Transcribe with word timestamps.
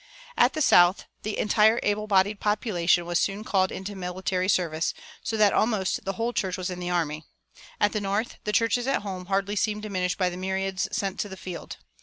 [348:1] 0.35 0.43
At 0.45 0.53
the 0.53 0.61
South 0.63 1.05
the 1.21 1.37
entire 1.37 1.79
able 1.83 2.07
bodied 2.07 2.39
population 2.39 3.05
was 3.05 3.19
soon 3.19 3.43
called 3.43 3.71
into 3.71 3.93
military 3.95 4.49
service, 4.49 4.95
so 5.21 5.37
that 5.37 5.53
almost 5.53 6.05
the 6.05 6.13
whole 6.13 6.33
church 6.33 6.57
was 6.57 6.71
in 6.71 6.79
the 6.79 6.89
army. 6.89 7.23
At 7.79 7.91
the 7.91 8.01
North 8.01 8.37
the 8.43 8.51
churches 8.51 8.87
at 8.87 9.03
home 9.03 9.27
hardly 9.27 9.55
seemed 9.55 9.83
diminished 9.83 10.17
by 10.17 10.29
the 10.31 10.37
myriads 10.37 10.89
sent 10.91 11.19
to 11.19 11.29
the 11.29 11.37
field. 11.37 11.77